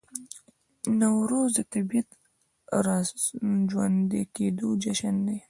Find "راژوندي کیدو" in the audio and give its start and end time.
2.87-4.69